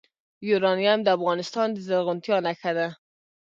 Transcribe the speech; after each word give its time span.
یورانیم 0.49 0.99
د 1.03 1.07
افغانستان 1.17 1.67
د 1.71 1.77
زرغونتیا 1.87 2.37
نښه 2.45 2.71
ده. 2.77 2.87